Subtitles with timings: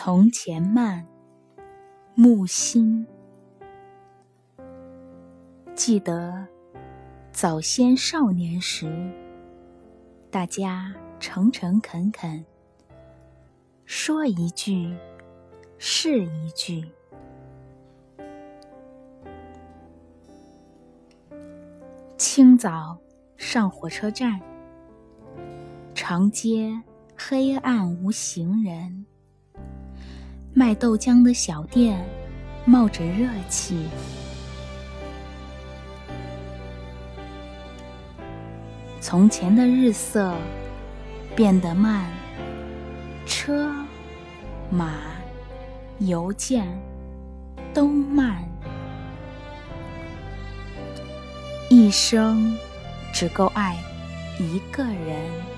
[0.00, 1.04] 从前慢，
[2.14, 3.04] 木心。
[5.74, 6.46] 记得
[7.32, 9.12] 早先少年时，
[10.30, 12.46] 大家诚诚恳恳，
[13.86, 14.96] 说一句
[15.78, 16.88] 是一句。
[22.16, 22.96] 清早
[23.36, 24.40] 上火车站，
[25.92, 26.80] 长街
[27.16, 29.04] 黑暗无行人。
[30.58, 32.04] 卖豆浆的小店
[32.64, 33.88] 冒着热气，
[39.00, 40.34] 从前的日色
[41.36, 42.10] 变得慢，
[43.24, 43.72] 车
[44.68, 44.96] 马
[46.00, 46.66] 邮件
[47.72, 48.42] 都慢，
[51.70, 52.52] 一生
[53.12, 53.76] 只够爱
[54.40, 55.57] 一个人。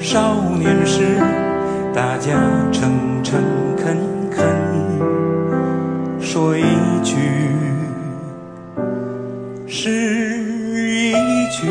[0.00, 1.18] 少年时，
[1.94, 2.40] 大家
[2.72, 3.38] 诚诚
[3.76, 3.98] 恳
[4.30, 4.44] 恳，
[6.18, 6.64] 说一
[7.04, 7.16] 句
[9.66, 9.90] 是
[10.74, 11.12] 一
[11.50, 11.68] 句。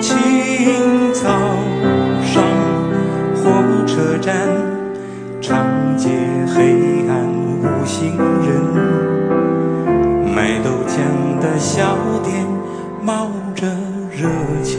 [0.00, 1.28] 清早
[2.24, 2.42] 上
[3.36, 4.34] 火车站，
[5.42, 5.66] 长
[5.98, 6.08] 街
[6.54, 7.28] 黑暗
[7.60, 8.50] 无行人，
[10.34, 12.46] 卖豆浆的小店
[13.04, 13.66] 冒着
[14.10, 14.28] 热
[14.64, 14.78] 气。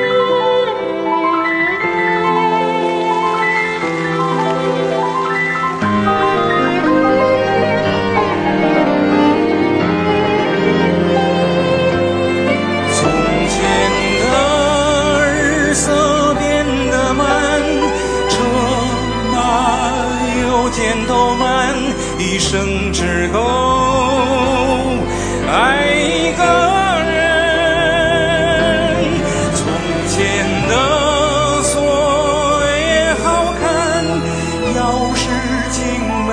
[21.23, 21.45] 我们
[22.17, 23.37] 一生只够
[25.47, 26.41] 爱一个
[27.11, 27.13] 人。
[29.53, 29.61] 从
[30.09, 30.17] 前
[30.67, 30.73] 的
[31.61, 31.71] 锁
[32.65, 33.23] 也好
[33.61, 33.63] 看，
[34.75, 34.77] 钥
[35.13, 35.23] 匙
[35.69, 35.79] 精
[36.27, 36.29] 美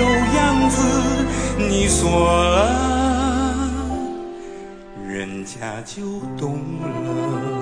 [0.38, 0.40] 样
[0.70, 0.74] 子。
[1.58, 2.00] 你锁
[2.32, 2.56] 了，
[5.06, 6.00] 人家就
[6.38, 7.61] 懂了。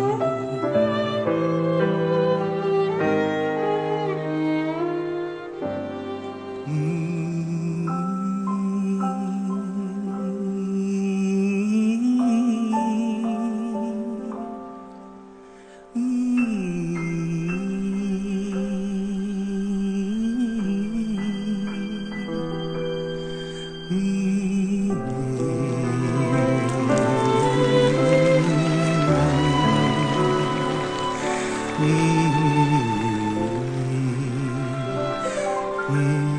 [35.91, 36.29] we